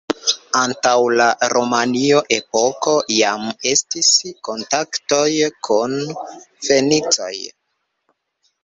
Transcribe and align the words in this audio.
Antaŭ 0.59 0.93
la 1.19 1.27
romia 1.53 2.23
epoko 2.39 2.95
jam 3.17 3.45
estis 3.75 4.11
kontaktoj 4.49 5.23
kun 5.69 5.97
fenicoj. 6.41 7.35